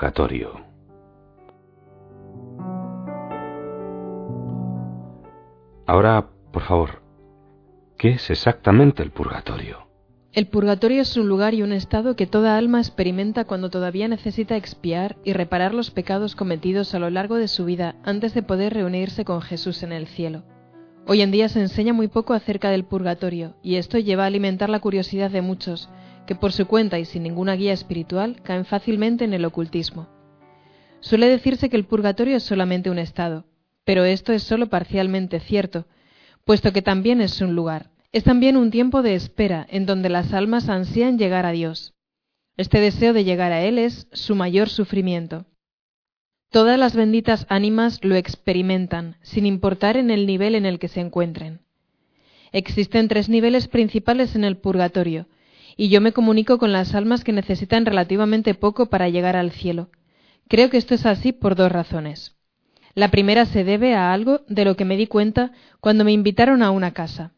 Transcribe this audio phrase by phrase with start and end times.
[0.00, 0.64] Purgatorio.
[5.86, 7.02] Ahora, por favor,
[7.98, 9.88] ¿qué es exactamente el purgatorio?
[10.32, 14.56] El purgatorio es un lugar y un estado que toda alma experimenta cuando todavía necesita
[14.56, 18.72] expiar y reparar los pecados cometidos a lo largo de su vida antes de poder
[18.72, 20.44] reunirse con Jesús en el cielo.
[21.06, 24.70] Hoy en día se enseña muy poco acerca del purgatorio, y esto lleva a alimentar
[24.70, 25.90] la curiosidad de muchos,
[26.30, 30.06] que por su cuenta y sin ninguna guía espiritual caen fácilmente en el ocultismo.
[31.00, 33.46] Suele decirse que el purgatorio es solamente un estado,
[33.84, 35.86] pero esto es solo parcialmente cierto,
[36.44, 37.90] puesto que también es un lugar.
[38.12, 41.94] Es también un tiempo de espera en donde las almas ansían llegar a Dios.
[42.56, 45.46] Este deseo de llegar a Él es su mayor sufrimiento.
[46.48, 51.00] Todas las benditas ánimas lo experimentan, sin importar en el nivel en el que se
[51.00, 51.62] encuentren.
[52.52, 55.26] Existen tres niveles principales en el purgatorio,
[55.80, 59.88] y yo me comunico con las almas que necesitan relativamente poco para llegar al cielo.
[60.46, 62.36] Creo que esto es así por dos razones.
[62.94, 66.62] La primera se debe a algo de lo que me di cuenta cuando me invitaron
[66.62, 67.32] a una casa.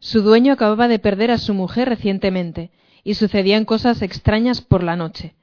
[0.00, 2.72] Su dueño acababa de perder a su mujer recientemente,
[3.04, 5.36] y sucedían cosas extrañas por la noche.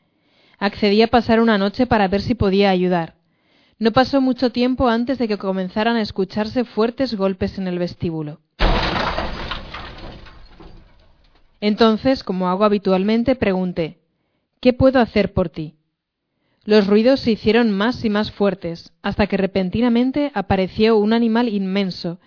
[0.58, 3.16] Accedí a pasar una noche para ver si podía ayudar.
[3.78, 8.42] No pasó mucho tiempo antes de que comenzaran a escucharse fuertes golpes en el vestíbulo.
[11.61, 13.99] Entonces, como hago habitualmente, pregunté
[14.61, 15.75] ¿Qué puedo hacer por ti?
[16.65, 22.19] Los ruidos se hicieron más y más fuertes, hasta que repentinamente apareció un animal inmenso,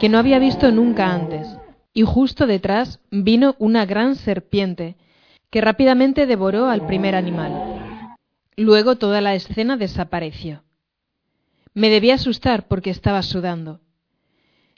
[0.00, 1.46] que no había visto nunca antes,
[1.94, 4.96] y justo detrás vino una gran serpiente,
[5.50, 8.16] que rápidamente devoró al primer animal.
[8.56, 10.64] Luego toda la escena desapareció.
[11.72, 13.80] Me debí asustar porque estaba sudando.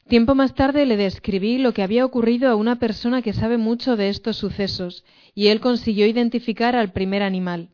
[0.09, 3.95] Tiempo más tarde le describí lo que había ocurrido a una persona que sabe mucho
[3.95, 5.05] de estos sucesos,
[5.35, 7.69] y él consiguió identificar al primer animal.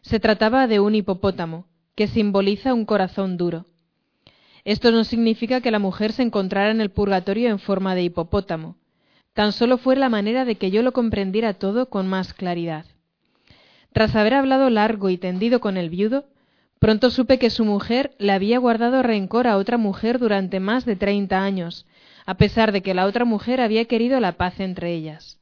[0.00, 3.66] Se trataba de un hipopótamo, que simboliza un corazón duro.
[4.64, 8.76] Esto no significa que la mujer se encontrara en el purgatorio en forma de hipopótamo.
[9.34, 12.86] Tan solo fue la manera de que yo lo comprendiera todo con más claridad.
[13.92, 16.24] Tras haber hablado largo y tendido con el viudo,
[16.80, 20.96] Pronto supe que su mujer le había guardado rencor a otra mujer durante más de
[20.96, 21.86] treinta años,
[22.24, 25.38] a pesar de que la otra mujer había querido la paz entre ellas.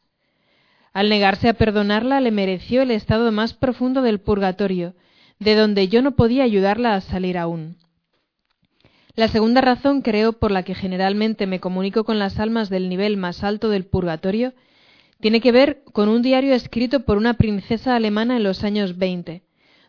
[0.93, 4.95] Al negarse a perdonarla le mereció el estado más profundo del purgatorio,
[5.39, 7.77] de donde yo no podía ayudarla a salir aún.
[9.15, 13.17] La segunda razón, creo, por la que generalmente me comunico con las almas del nivel
[13.17, 14.55] más alto del purgatorio,
[15.21, 19.43] tiene que ver con un diario escrito por una princesa alemana en los años veinte,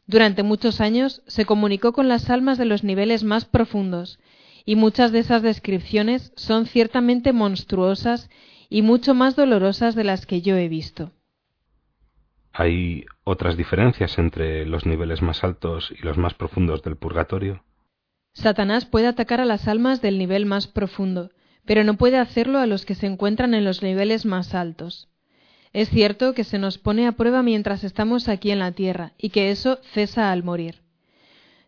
[0.09, 4.17] durante muchos años se comunicó con las almas de los niveles más profundos,
[4.65, 8.27] y muchas de esas descripciones son ciertamente monstruosas
[8.69, 11.11] y mucho más dolorosas de las que yo he visto.
[12.53, 17.63] ¿Hay otras diferencias entre los niveles más altos y los más profundos del purgatorio?
[18.33, 21.29] Satanás puede atacar a las almas del nivel más profundo,
[21.65, 25.07] pero no puede hacerlo a los que se encuentran en los niveles más altos.
[25.71, 29.29] Es cierto que se nos pone a prueba mientras estamos aquí en la tierra y
[29.29, 30.81] que eso cesa al morir.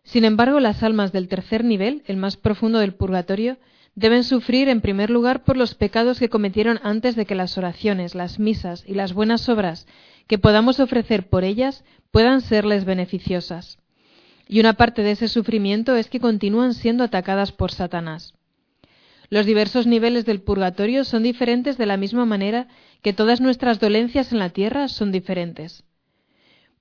[0.02, 3.58] Sin embargo, las almas del tercer nivel, el más profundo del purgatorio,
[3.94, 8.14] deben sufrir en primer lugar por los pecados que cometieron antes de que las oraciones,
[8.14, 9.86] las misas y las buenas obras
[10.26, 13.78] que podamos ofrecer por ellas puedan serles beneficiosas.
[14.48, 18.34] Y una parte de ese sufrimiento es que continúan siendo atacadas por Satanás.
[19.30, 22.68] Los diversos niveles del purgatorio son diferentes de la misma manera
[23.02, 25.84] que todas nuestras dolencias en la tierra son diferentes.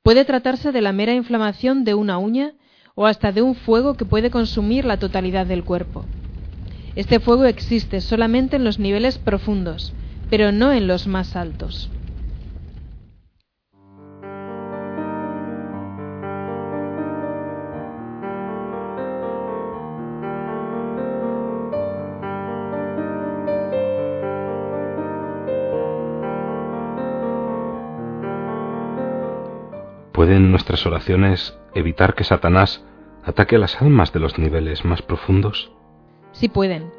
[0.04, 2.54] Puede tratarse de la mera inflamación de una uña
[2.96, 6.06] o hasta de un fuego que puede consumir la totalidad del cuerpo.
[6.96, 9.94] Este fuego existe solamente en los niveles profundos,
[10.30, 11.90] pero no en los más altos.
[30.22, 32.86] ¿Pueden nuestras oraciones evitar que Satanás
[33.24, 35.72] ataque a las almas de los niveles más profundos?
[36.32, 36.92] Sí pueden,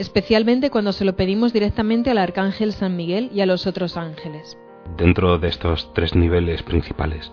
[0.00, 4.58] especialmente cuando se lo pedimos directamente al Arcángel San Miguel y a los otros ángeles.
[4.96, 7.30] Dentro de estos tres niveles principales,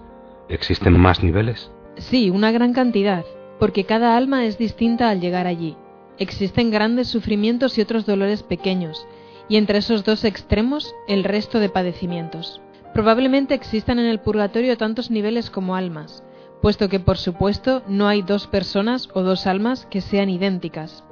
[0.50, 1.72] ¿Existen más niveles?
[1.98, 3.26] Sí, una gran cantidad,
[3.60, 5.76] porque cada alma es distinta al llegar allí.
[6.20, 9.08] Existen grandes sufrimientos y otros dolores pequeños,
[9.50, 12.62] y entre esos dos extremos el resto de padecimientos.
[12.94, 16.24] Probablemente existan en el purgatorio tantos niveles como almas,
[16.62, 21.04] puesto que por supuesto no hay dos personas o dos almas que sean idénticas.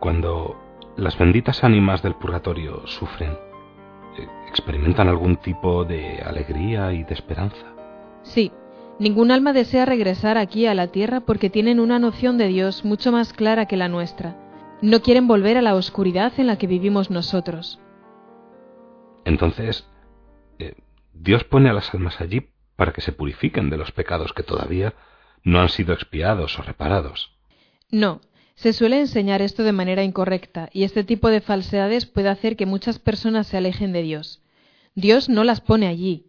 [0.00, 0.56] Cuando
[0.96, 7.66] las benditas ánimas del purgatorio sufren, eh, ¿experimentan algún tipo de alegría y de esperanza?
[8.22, 8.50] Sí,
[8.98, 13.12] ningún alma desea regresar aquí a la tierra porque tienen una noción de Dios mucho
[13.12, 14.36] más clara que la nuestra.
[14.80, 17.78] No quieren volver a la oscuridad en la que vivimos nosotros.
[19.26, 19.86] Entonces,
[21.18, 24.94] Dios pone a las almas allí para que se purifiquen de los pecados que todavía
[25.42, 27.32] no han sido expiados o reparados.
[27.90, 28.20] No,
[28.54, 32.66] se suele enseñar esto de manera incorrecta, y este tipo de falsedades puede hacer que
[32.66, 34.42] muchas personas se alejen de Dios.
[34.94, 36.26] Dios no las pone allí.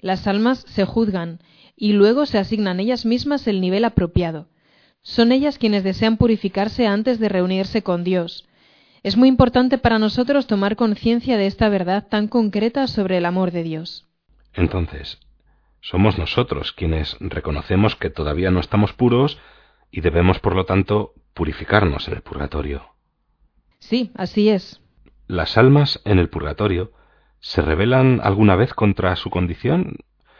[0.00, 1.40] Las almas se juzgan,
[1.76, 4.48] y luego se asignan ellas mismas el nivel apropiado.
[5.02, 8.46] Son ellas quienes desean purificarse antes de reunirse con Dios.
[9.02, 13.52] Es muy importante para nosotros tomar conciencia de esta verdad tan concreta sobre el amor
[13.52, 14.05] de Dios.
[14.56, 15.20] Entonces,
[15.80, 19.38] somos nosotros quienes reconocemos que todavía no estamos puros
[19.90, 22.88] y debemos, por lo tanto, purificarnos en el purgatorio.
[23.78, 24.80] Sí, así es.
[25.28, 26.92] ¿Las almas en el purgatorio
[27.40, 29.98] se rebelan alguna vez contra su condición?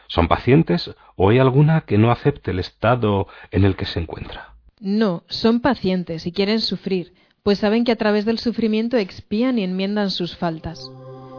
[0.09, 4.55] ¿Son pacientes o hay alguna que no acepte el estado en el que se encuentra?
[4.81, 9.65] No, son pacientes y quieren sufrir, pues saben que a través del sufrimiento expían y
[9.65, 10.91] enmiendan sus faltas.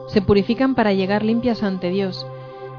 [0.09, 2.25] Se purifican para llegar limpias ante Dios,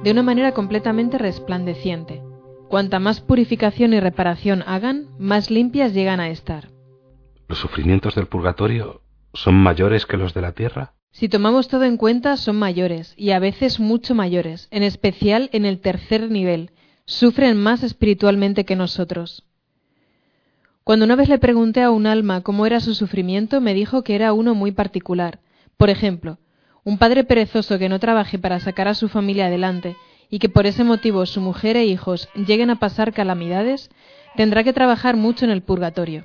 [0.03, 2.23] de una manera completamente resplandeciente.
[2.69, 6.69] Cuanta más purificación y reparación hagan, más limpias llegan a estar.
[7.49, 9.01] ¿Los sufrimientos del purgatorio
[9.33, 10.93] son mayores que los de la tierra?
[11.11, 15.65] Si tomamos todo en cuenta, son mayores, y a veces mucho mayores, en especial en
[15.65, 16.71] el tercer nivel.
[17.07, 19.45] Sufren más espiritualmente que nosotros.
[20.85, 24.15] Cuando una vez le pregunté a un alma cómo era su sufrimiento, me dijo que
[24.15, 25.41] era uno muy particular.
[25.79, 26.39] Por ejemplo,
[26.89, 29.95] un padre perezoso que no trabaje para sacar a su familia adelante
[30.31, 33.91] y que por ese motivo su mujer e hijos lleguen a pasar calamidades,
[34.37, 36.25] tendrá que trabajar mucho en el purgatorio,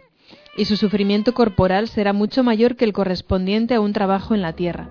[0.55, 4.53] y su sufrimiento corporal será mucho mayor que el correspondiente a un trabajo en la
[4.53, 4.87] tierra.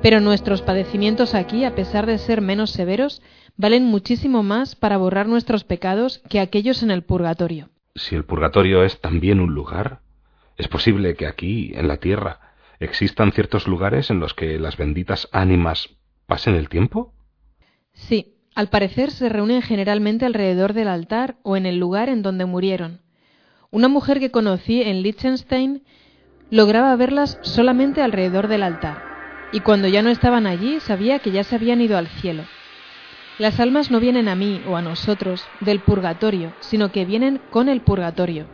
[0.00, 3.20] Pero nuestros padecimientos aquí, a pesar de ser menos severos,
[3.56, 7.68] valen muchísimo más para borrar nuestros pecados que aquellos en el purgatorio.
[7.96, 10.02] Si el purgatorio es también un lugar,
[10.56, 12.49] es posible que aquí, en la tierra,
[12.80, 15.90] existan ciertos lugares en los que las benditas ánimas
[16.26, 17.12] pasen el tiempo?
[17.92, 22.46] Sí, al parecer se reúnen generalmente alrededor del altar o en el lugar en donde
[22.46, 23.00] murieron.
[23.70, 25.84] Una mujer que conocí en Liechtenstein
[26.50, 29.02] lograba verlas solamente alrededor del altar,
[29.52, 32.44] y cuando ya no estaban allí sabía que ya se habían ido al cielo.
[33.38, 37.68] Las almas no vienen a mí o a nosotros del purgatorio, sino que vienen con
[37.68, 38.46] el purgatorio.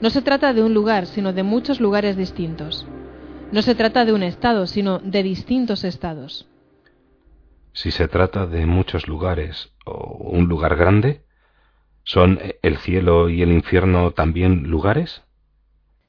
[0.00, 2.86] No se trata de un lugar, sino de muchos lugares distintos.
[3.54, 6.46] No se trata de un estado, sino de distintos estados.
[7.72, 11.22] Si se trata de muchos lugares o un lugar grande,
[12.02, 15.22] ¿son el cielo y el infierno también lugares?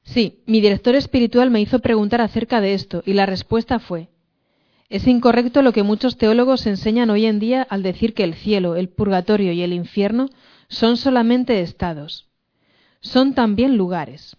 [0.02, 4.08] Sí, mi director espiritual me hizo preguntar acerca de esto y la respuesta fue
[4.88, 8.76] es incorrecto lo que muchos teólogos enseñan hoy en día al decir que el cielo,
[8.76, 10.28] el purgatorio y el infierno
[10.68, 12.28] son solamente estados.
[13.00, 14.36] Son también lugares.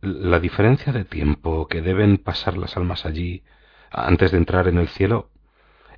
[0.00, 3.42] La diferencia de tiempo que deben pasar las almas allí
[3.90, 5.30] antes de entrar en el cielo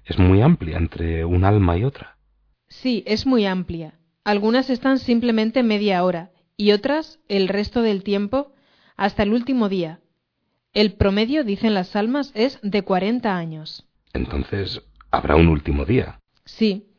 [0.04, 2.16] es muy amplia entre un alma y otra.
[2.68, 3.98] Sí, es muy amplia.
[4.24, 8.52] Algunas están simplemente media hora y otras el resto del tiempo
[8.96, 10.00] hasta el último día.
[10.72, 13.86] El promedio, dicen las almas, es de 40 años.
[14.14, 16.18] Entonces, ¿habrá un último día?
[16.44, 16.91] Sí.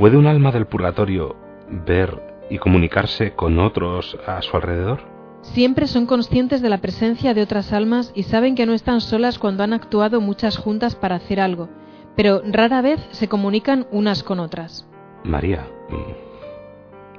[0.00, 1.36] ¿Puede un alma del purgatorio
[1.68, 5.02] ver y comunicarse con otros a su alrededor?
[5.42, 9.38] Siempre son conscientes de la presencia de otras almas y saben que no están solas
[9.38, 11.68] cuando han actuado muchas juntas para hacer algo,
[12.16, 14.88] pero rara vez se comunican unas con otras.
[15.22, 15.66] María,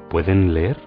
[0.09, 0.77] ¿pueden leer?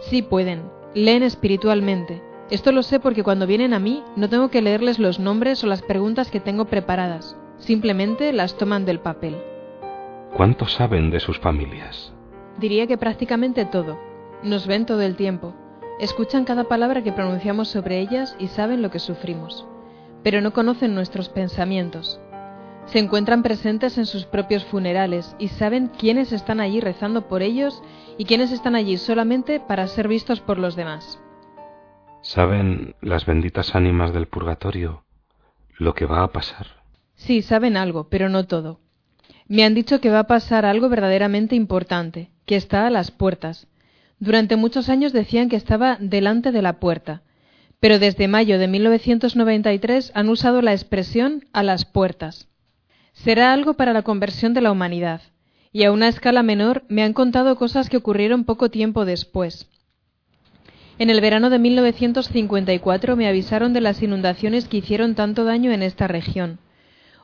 [0.00, 0.64] Sí, pueden.
[0.92, 2.22] Leen espiritualmente.
[2.50, 5.66] Esto lo sé porque cuando vienen a mí no tengo que leerles los nombres o
[5.66, 7.34] las preguntas que tengo preparadas.
[7.56, 9.38] Simplemente las toman del papel.
[10.34, 12.12] ¿Cuánto saben de sus familias?
[12.58, 13.98] Diría que prácticamente todo.
[14.42, 15.54] Nos ven todo el tiempo.
[15.98, 19.66] Escuchan cada palabra que pronunciamos sobre ellas y saben lo que sufrimos.
[20.22, 22.20] Pero no conocen nuestros pensamientos.
[22.86, 27.82] Se encuentran presentes en sus propios funerales y saben quiénes están allí rezando por ellos
[28.18, 31.20] y quiénes están allí solamente para ser vistos por los demás.
[32.22, 35.04] ¿Saben las benditas ánimas del purgatorio
[35.76, 36.66] lo que va a pasar?
[37.14, 38.80] Sí, saben algo, pero no todo.
[39.50, 43.66] Me han dicho que va a pasar algo verdaderamente importante, que está a las puertas.
[44.20, 47.22] Durante muchos años decían que estaba delante de la puerta,
[47.80, 52.46] pero desde mayo de 1993 han usado la expresión a las puertas.
[53.12, 55.20] Será algo para la conversión de la humanidad,
[55.72, 59.66] y a una escala menor me han contado cosas que ocurrieron poco tiempo después.
[61.00, 65.82] En el verano de 1954 me avisaron de las inundaciones que hicieron tanto daño en
[65.82, 66.60] esta región.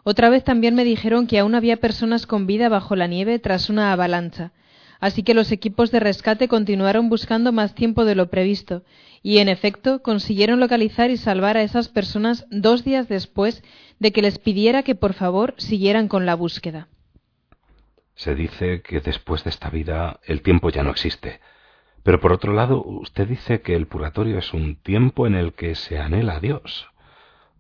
[0.08, 3.68] Otra vez también me dijeron que aún había personas con vida bajo la nieve tras
[3.68, 4.52] una avalancha,
[5.00, 8.84] así que los equipos de rescate continuaron buscando más tiempo de lo previsto,
[9.25, 13.64] y en efecto consiguieron localizar y salvar a esas personas dos días después
[13.98, 16.86] de que les pidiera que por favor siguieran con la búsqueda.
[18.14, 21.40] Se dice que después de esta vida el tiempo ya no existe.
[22.04, 25.75] Pero por otro lado, usted dice que el purgatorio es un tiempo en el que
[25.75, 26.86] se anhela a Dios.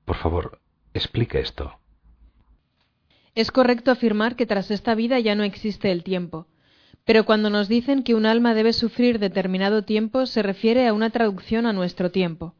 [0.04, 0.60] Por favor,
[0.94, 1.80] explique esto.
[3.36, 6.46] Es correcto afirmar que tras esta vida ya no existe el tiempo.
[7.04, 11.10] Pero cuando nos dicen que un alma debe sufrir determinado tiempo, se refiere a una
[11.10, 12.54] traducción a nuestro tiempo.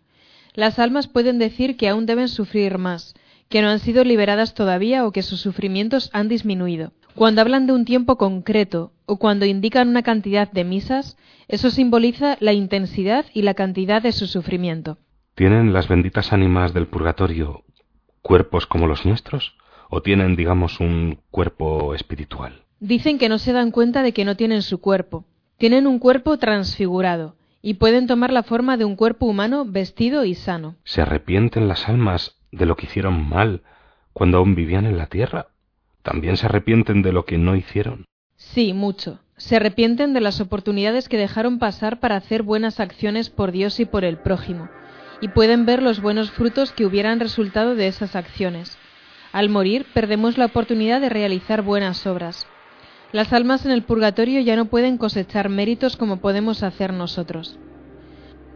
[0.53, 3.15] Las almas pueden decir que aún deben sufrir más,
[3.49, 6.93] que no han sido liberadas todavía o que sus sufrimientos han disminuido.
[7.15, 11.17] Cuando hablan de un tiempo concreto o cuando indican una cantidad de misas,
[11.49, 14.99] eso simboliza la intensidad y la cantidad de su sufrimiento.
[15.35, 17.65] ¿Tienen las benditas ánimas del purgatorio
[18.21, 19.57] cuerpos como los nuestros?
[19.89, 22.65] ¿O tienen, digamos, un cuerpo espiritual?
[22.81, 25.25] Dicen que no se dan cuenta de que no tienen su cuerpo.
[25.57, 30.35] Tienen un cuerpo transfigurado y pueden tomar la forma de un cuerpo humano vestido y
[30.35, 30.77] sano.
[30.85, 33.63] ¿Se arrepienten las almas de lo que hicieron mal
[34.13, 35.49] cuando aún vivían en la tierra?
[36.03, 38.05] ¿También se arrepienten de lo que no hicieron?
[38.37, 39.19] Sí, mucho.
[39.37, 43.85] Se arrepienten de las oportunidades que dejaron pasar para hacer buenas acciones por Dios y
[43.85, 44.69] por el prójimo,
[45.21, 48.79] y pueden ver los buenos frutos que hubieran resultado de esas acciones.
[49.37, 52.47] Al morir perdemos la oportunidad de realizar buenas obras.
[53.13, 57.59] Las almas en el purgatorio ya no pueden cosechar méritos como podemos hacer nosotros.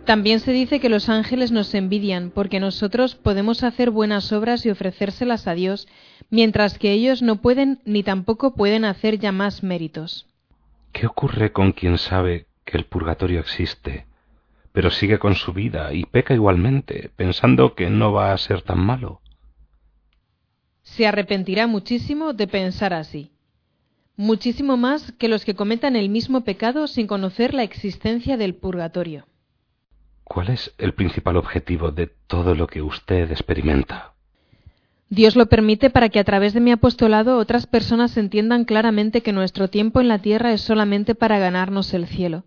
[0.07, 4.71] También se dice que los ángeles nos envidian porque nosotros podemos hacer buenas obras y
[4.71, 5.87] ofrecérselas a Dios,
[6.31, 10.29] mientras que ellos no pueden ni tampoco pueden hacer ya más méritos.
[10.93, 14.07] ¿Qué ocurre con quien sabe que el purgatorio existe,
[14.73, 18.79] pero sigue con su vida y peca igualmente, pensando que no va a ser tan
[18.79, 19.21] malo?
[20.83, 23.31] Se arrepentirá muchísimo de pensar así,
[24.17, 29.27] muchísimo más que los que cometan el mismo pecado sin conocer la existencia del purgatorio.
[30.25, 34.13] ¿Cuál es el principal objetivo de todo lo que usted experimenta?
[35.09, 39.33] Dios lo permite para que a través de mi apostolado otras personas entiendan claramente que
[39.33, 42.45] nuestro tiempo en la tierra es solamente para ganarnos el cielo.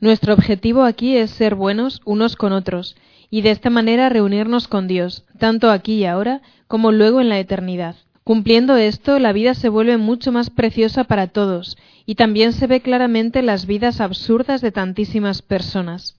[0.00, 2.96] Nuestro objetivo aquí es ser buenos unos con otros
[3.30, 7.38] y de esta manera reunirnos con Dios, tanto aquí y ahora como luego en la
[7.38, 7.96] eternidad.
[8.24, 11.76] Cumpliendo esto, la vida se vuelve mucho más preciosa para todos
[12.06, 16.18] y también se ve claramente las vidas absurdas de tantísimas personas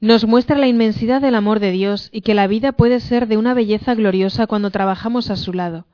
[0.00, 3.38] nos muestra la inmensidad del amor de Dios y que la vida puede ser de
[3.38, 5.86] una belleza gloriosa cuando trabajamos a su lado.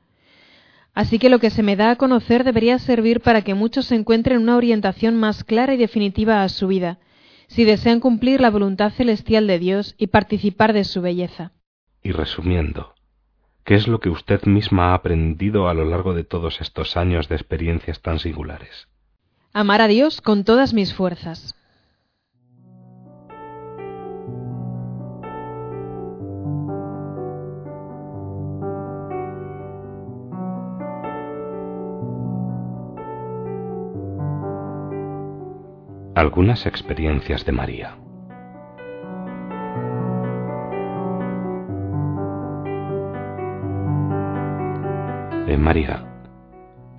[0.93, 4.41] Así que lo que se me da a conocer debería servir para que muchos encuentren
[4.41, 6.99] una orientación más clara y definitiva a su vida,
[7.53, 11.51] si desean cumplir la voluntad celestial de Dios y participar de su belleza.
[12.01, 12.95] Y resumiendo,
[13.63, 17.29] ¿qué es lo que usted misma ha aprendido a lo largo de todos estos años
[17.29, 18.87] de experiencias tan singulares?
[19.53, 21.55] Amar a Dios con todas mis fuerzas.
[36.15, 37.97] Algunas experiencias de María.
[45.47, 46.05] Eh, María,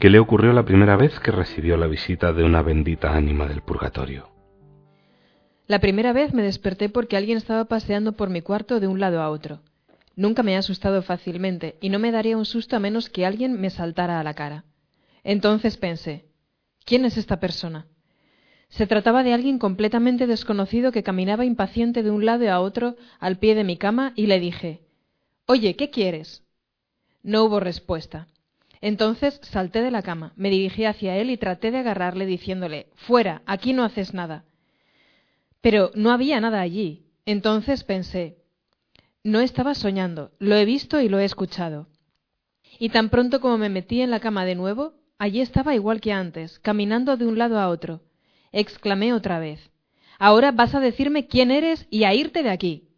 [0.01, 3.63] ¿qué le ocurrió la primera vez que recibió la visita de una bendita ánima del
[3.63, 4.31] purgatorio?
[5.69, 9.23] La primera vez me desperté porque alguien estaba paseando por mi cuarto de un lado
[9.23, 9.61] a otro.
[10.17, 13.61] Nunca me he asustado fácilmente y no me daría un susto a menos que alguien
[13.61, 14.65] me saltara a la cara.
[15.23, 16.25] Entonces pensé,
[16.85, 17.87] ¿quién es esta persona?
[18.75, 23.39] Se trataba de alguien completamente desconocido que caminaba impaciente de un lado a otro al
[23.39, 24.81] pie de mi cama y le dije
[25.47, 26.43] Oye, ¿qué quieres?
[27.23, 28.27] No hubo respuesta.
[28.81, 33.43] Entonces salté de la cama, me dirigí hacia él y traté de agarrarle diciéndole Fuera,
[33.47, 34.45] aquí no haces nada.
[35.61, 37.07] Pero no había nada allí.
[37.27, 38.39] Entonces pensé
[39.23, 41.87] No estaba soñando, lo he visto y lo he escuchado.
[42.81, 46.11] Y tan pronto como me metí en la cama de nuevo, allí estaba igual que
[46.11, 48.01] antes, caminando de un lado a otro
[48.55, 49.71] exclamé otra vez.
[50.19, 52.89] Ahora vas a decirme quién eres y a irte de aquí.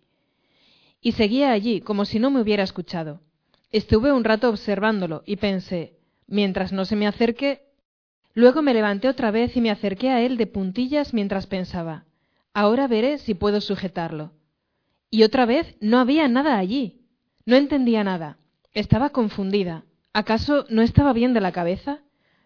[1.01, 3.21] y seguía allí como si no me hubiera escuchado.
[3.71, 7.63] Estuve un rato observándolo y pensé, mientras no se me acerque.
[8.35, 12.07] Luego me levanté otra vez y me acerqué a él de puntillas mientras pensaba,
[12.53, 14.33] ahora veré si puedo sujetarlo.
[15.11, 17.03] Y otra vez no había nada allí.
[17.45, 18.39] No entendía nada.
[18.73, 19.85] Estaba confundida.
[20.13, 22.01] ¿Acaso no estaba bien de la cabeza?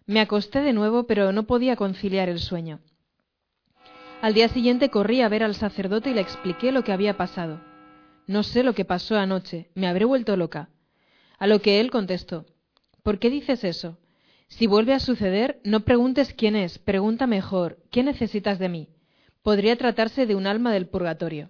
[0.05, 2.79] Me acosté de nuevo, pero no podía conciliar el sueño.
[4.21, 7.59] Al día siguiente corrí a ver al sacerdote y le expliqué lo que había pasado.
[8.27, 10.69] No sé lo que pasó anoche, me habré vuelto loca.
[11.39, 12.45] A lo que él contestó
[13.01, 13.97] ¿Por qué dices eso?
[14.47, 18.89] Si vuelve a suceder, no preguntes quién es, pregunta mejor ¿qué necesitas de mí?
[19.41, 21.49] Podría tratarse de un alma del purgatorio.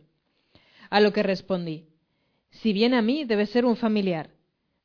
[0.90, 1.90] A lo que respondí
[2.52, 4.30] Si viene a mí, debe ser un familiar.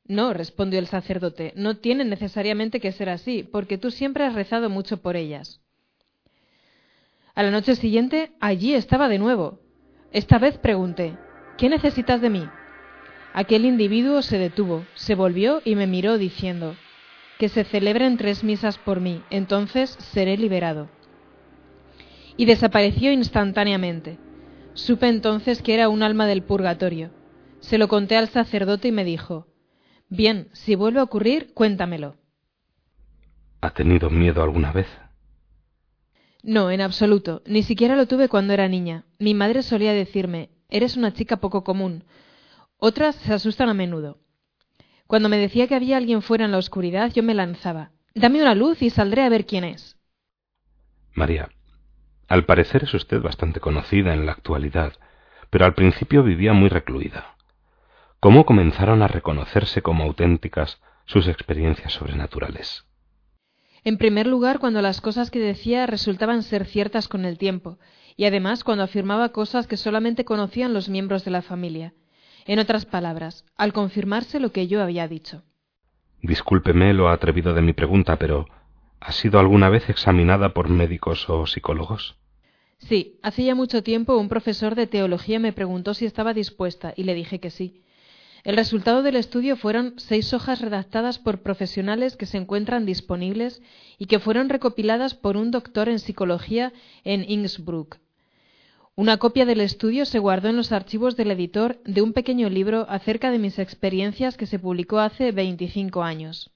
[0.03, 4.69] No, respondió el sacerdote, no tiene necesariamente que ser así, porque tú siempre has rezado
[4.69, 5.61] mucho por ellas.
[7.37, 9.59] A la noche siguiente, allí estaba de nuevo.
[10.11, 11.15] Esta vez pregunté,
[11.59, 12.49] ¿qué necesitas de mí?
[13.31, 16.75] Aquel individuo se detuvo, se volvió y me miró diciendo,
[17.37, 20.89] que se celebren tres misas por mí, entonces seré liberado.
[22.37, 24.17] Y desapareció instantáneamente.
[24.73, 27.11] Supe entonces que era un alma del purgatorio.
[27.59, 29.45] Se lo conté al sacerdote y me dijo,
[30.09, 32.15] Bien, si vuelve a ocurrir, cuéntamelo.
[33.61, 34.87] ¿Ha tenido miedo alguna vez?
[36.47, 37.41] No, en absoluto.
[37.45, 39.03] Ni siquiera lo tuve cuando era niña.
[39.19, 42.05] Mi madre solía decirme, eres una chica poco común.
[42.77, 44.19] Otras se asustan a menudo.
[45.07, 47.91] Cuando me decía que había alguien fuera en la oscuridad, yo me lanzaba.
[48.15, 49.97] Dame una luz y saldré a ver quién es.
[51.13, 51.49] María,
[52.29, 54.93] al parecer es usted bastante conocida en la actualidad,
[55.49, 57.35] pero al principio vivía muy recluida.
[58.21, 62.86] ¿Cómo comenzaron a reconocerse como auténticas sus experiencias sobrenaturales?
[63.83, 67.77] En primer lugar, cuando las cosas que decía resultaban ser ciertas con el tiempo,
[68.15, 71.93] y además cuando afirmaba cosas que solamente conocían los miembros de la familia.
[72.45, 75.43] En otras palabras, al confirmarse lo que yo había dicho.
[76.21, 78.47] Discúlpeme lo atrevido de mi pregunta, pero
[78.99, 82.15] ¿ha sido alguna vez examinada por médicos o psicólogos?
[82.79, 87.03] Sí, hace ya mucho tiempo un profesor de teología me preguntó si estaba dispuesta y
[87.03, 87.83] le dije que sí.
[88.47, 93.61] El resultado del estudio fueron seis hojas redactadas por profesionales que se encuentran disponibles
[93.97, 96.71] y que fueron recopiladas por un doctor en psicología
[97.03, 97.97] en Innsbruck.
[98.95, 102.85] Una copia del estudio se guardó en los archivos del editor de un pequeño libro
[102.87, 106.49] acerca de mis experiencias que se publicó hace 25 años.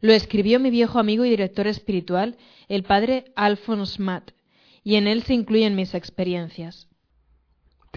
[0.00, 4.32] Lo escribió mi viejo amigo y director espiritual, el padre Alphonse Matt,
[4.82, 6.87] y en él se incluyen mis experiencias.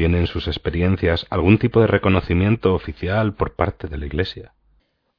[0.01, 4.55] ¿Tienen sus experiencias algún tipo de reconocimiento oficial por parte de la Iglesia?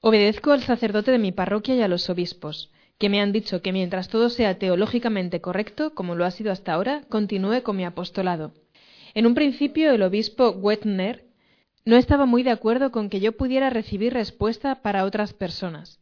[0.00, 3.72] Obedezco al sacerdote de mi parroquia y a los obispos, que me han dicho que
[3.72, 8.54] mientras todo sea teológicamente correcto, como lo ha sido hasta ahora, continúe con mi apostolado.
[9.14, 11.26] En un principio, el obispo Wetner
[11.84, 16.00] no estaba muy de acuerdo con que yo pudiera recibir respuesta para otras personas.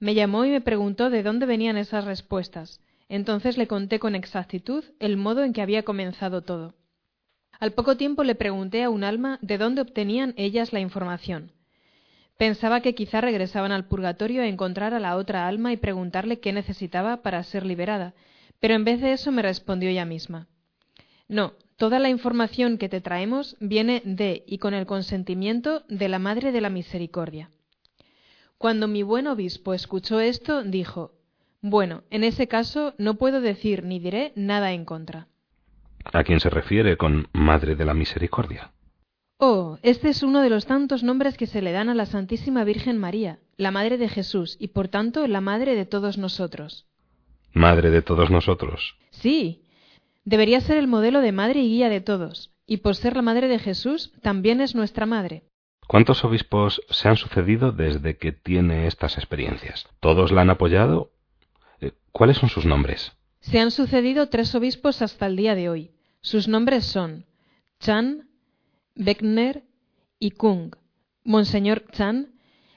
[0.00, 2.82] Me llamó y me preguntó de dónde venían esas respuestas.
[3.08, 6.74] Entonces le conté con exactitud el modo en que había comenzado todo.
[7.60, 11.52] Al poco tiempo le pregunté a un alma de dónde obtenían ellas la información.
[12.36, 16.52] Pensaba que quizá regresaban al purgatorio a encontrar a la otra alma y preguntarle qué
[16.52, 18.14] necesitaba para ser liberada,
[18.60, 20.46] pero en vez de eso me respondió ella misma.
[21.26, 26.20] No, toda la información que te traemos viene de y con el consentimiento de la
[26.20, 27.50] Madre de la Misericordia.
[28.56, 31.12] Cuando mi buen obispo escuchó esto, dijo
[31.60, 35.26] Bueno, en ese caso no puedo decir ni diré nada en contra.
[36.12, 38.72] ¿A quién se refiere con Madre de la Misericordia?
[39.38, 42.64] Oh, este es uno de los tantos nombres que se le dan a la Santísima
[42.64, 46.86] Virgen María, la Madre de Jesús y por tanto la Madre de todos nosotros.
[47.52, 48.96] Madre de todos nosotros.
[49.10, 49.62] Sí,
[50.24, 53.48] debería ser el modelo de madre y guía de todos, y por ser la Madre
[53.48, 55.44] de Jesús también es nuestra Madre.
[55.86, 59.86] ¿Cuántos obispos se han sucedido desde que tiene estas experiencias?
[60.00, 61.12] ¿Todos la han apoyado?
[61.80, 63.12] Eh, ¿Cuáles son sus nombres?
[63.40, 65.92] Se han sucedido tres obispos hasta el día de hoy.
[66.20, 67.26] Sus nombres son
[67.80, 68.28] Chan,
[68.94, 69.64] Beckner
[70.18, 70.74] y Kung.
[71.24, 72.32] Monseñor Chan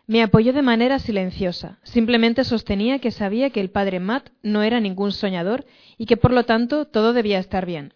[0.05, 1.79] me apoyó de manera silenciosa.
[1.83, 5.65] Simplemente sostenía que sabía que el padre Matt no era ningún soñador
[5.97, 7.93] y que por lo tanto todo debía estar bien.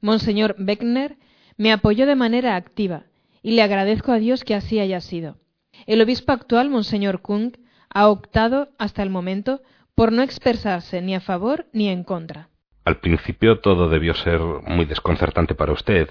[0.00, 1.16] Monseñor Beckner
[1.56, 3.04] me apoyó de manera activa
[3.42, 5.38] y le agradezco a Dios que así haya sido.
[5.86, 7.52] El obispo actual, Monseñor Kung,
[7.88, 9.60] ha optado hasta el momento
[9.94, 12.49] por no expresarse ni a favor ni en contra.
[12.84, 16.10] Al principio todo debió ser muy desconcertante para usted.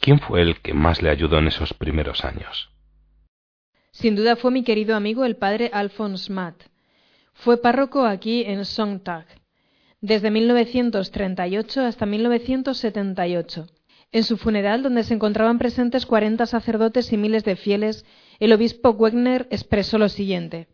[0.00, 2.70] ¿Quién fue el que más le ayudó en esos primeros años?
[3.92, 6.64] Sin duda fue mi querido amigo el padre Alphonse Matt.
[7.32, 9.26] Fue párroco aquí en Sontag
[10.00, 13.66] desde 1938 hasta 1978.
[14.12, 18.04] En su funeral, donde se encontraban presentes cuarenta sacerdotes y miles de fieles,
[18.38, 20.68] el obispo Wegner expresó lo siguiente.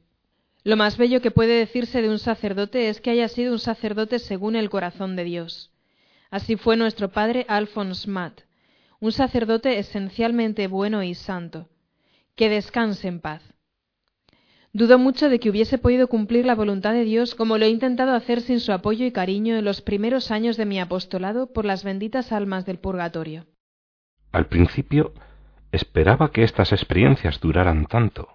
[0.64, 4.18] Lo más bello que puede decirse de un sacerdote es que haya sido un sacerdote
[4.18, 5.72] según el corazón de Dios.
[6.31, 8.42] Así fue nuestro padre Alphonse Matt,
[9.01, 11.68] un sacerdote esencialmente bueno y santo.
[12.37, 13.42] Que descanse en paz.
[14.72, 18.14] Dudo mucho de que hubiese podido cumplir la voluntad de Dios como lo he intentado
[18.14, 21.85] hacer sin su apoyo y cariño en los primeros años de mi apostolado por las
[21.85, 23.44] benditas almas del purgatorio.
[24.31, 25.12] Al principio
[25.72, 28.29] esperaba que estas experiencias duraran tanto.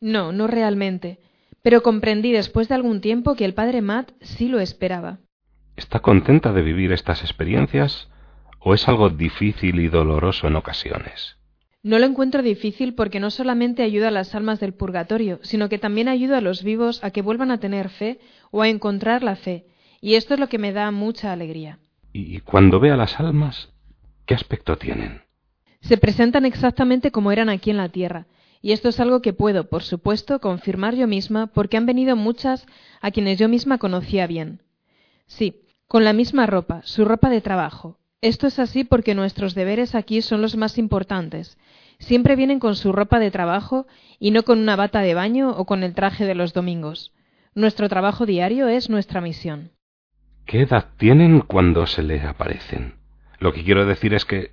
[0.00, 1.20] No, no realmente,
[1.64, 5.20] pero comprendí después de algún tiempo que el padre Matt sí lo esperaba.
[5.76, 8.10] ¿Está contenta de vivir estas experiencias
[8.60, 11.38] o es algo difícil y doloroso en ocasiones?
[11.82, 15.78] No lo encuentro difícil porque no solamente ayuda a las almas del purgatorio, sino que
[15.78, 19.34] también ayuda a los vivos a que vuelvan a tener fe o a encontrar la
[19.34, 19.64] fe,
[20.02, 21.78] y esto es lo que me da mucha alegría.
[22.12, 23.70] ¿Y cuando ve a las almas,
[24.26, 25.22] qué aspecto tienen?
[25.80, 28.26] Se presentan exactamente como eran aquí en la tierra,
[28.64, 32.66] y esto es algo que puedo, por supuesto, confirmar yo misma porque han venido muchas
[33.02, 34.62] a quienes yo misma conocía bien.
[35.26, 39.94] Sí, con la misma ropa, su ropa de trabajo, esto es así porque nuestros deberes
[39.94, 41.58] aquí son los más importantes.
[41.98, 43.86] Siempre vienen con su ropa de trabajo
[44.18, 47.12] y no con una bata de baño o con el traje de los domingos.
[47.54, 49.72] Nuestro trabajo diario es nuestra misión.
[50.46, 52.94] ¿Qué edad tienen cuando se les aparecen?
[53.40, 54.52] Lo que quiero decir es que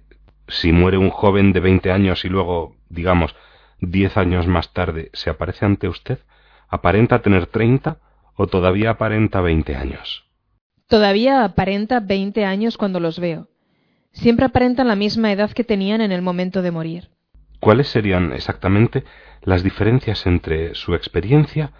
[0.50, 3.34] si muere un joven de veinte años y luego, digamos,
[3.82, 6.20] diez años más tarde se aparece ante usted,
[6.70, 7.98] ¿aparenta tener treinta
[8.36, 10.24] o todavía aparenta veinte años?
[10.88, 13.48] Todavía aparenta veinte años cuando los veo
[14.13, 17.10] siempre aparentan la misma edad que tenían en el momento de morir.
[17.60, 19.04] ¿Cuáles serían exactamente
[19.44, 21.72] las diferencias entre su experiencia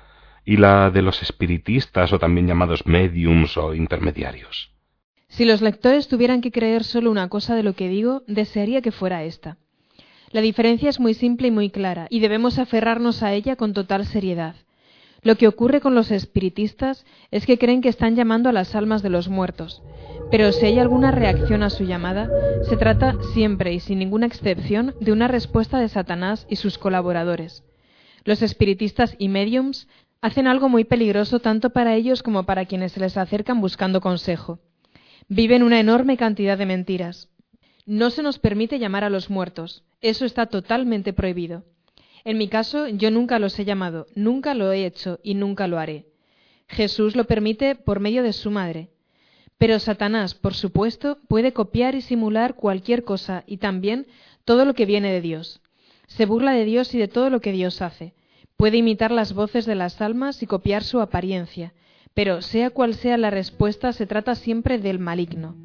[0.46, 4.72] y la de los espiritistas o también llamados mediums o intermediarios?
[5.28, 8.92] Si los lectores tuvieran que creer solo una cosa de lo que digo, desearía que
[8.92, 9.58] fuera esta.
[10.32, 14.06] La diferencia es muy simple y muy clara, y debemos aferrarnos a ella con total
[14.06, 14.56] seriedad.
[15.24, 19.04] Lo que ocurre con los espiritistas es que creen que están llamando a las almas
[19.04, 19.84] de los muertos,
[20.32, 22.30] pero si hay alguna reacción a su llamada,
[22.64, 27.64] se trata siempre y sin ninguna excepción de una respuesta de Satanás y sus colaboradores.
[28.24, 29.88] Los espiritistas y mediums
[30.22, 34.60] hacen algo muy peligroso tanto para ellos como para quienes se les acercan buscando consejo.
[35.28, 37.31] Viven una enorme cantidad de mentiras.
[37.86, 39.84] No se nos permite llamar a los muertos.
[40.02, 41.64] Eso está totalmente prohibido.
[42.24, 45.80] En mi caso, yo nunca los he llamado, nunca lo he hecho y nunca lo
[45.80, 46.06] haré.
[46.68, 48.90] Jesús lo permite por medio de su madre.
[49.58, 54.08] Pero Satanás, por supuesto, puede copiar y simular cualquier cosa y también
[54.46, 55.62] todo lo que viene de Dios.
[56.08, 58.14] Se burla de Dios y de todo lo que Dios hace.
[58.58, 61.74] Puede imitar las voces de las almas y copiar su apariencia.
[62.14, 65.56] Pero sea cual sea la respuesta, se trata siempre del maligno.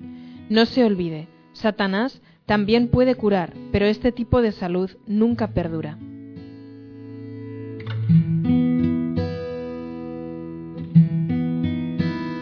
[0.48, 5.99] No se olvide, Satanás también puede curar, pero este tipo de salud nunca perdura.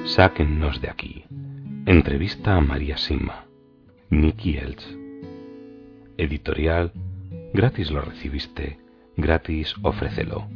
[0.04, 1.24] Sáquennos de aquí.
[1.86, 3.46] Entrevista a María Sima.
[4.10, 4.84] Nicky Elch.
[6.18, 6.92] Editorial.
[7.52, 8.78] Gratis lo recibiste.
[9.16, 10.48] Gratis ofrécelo.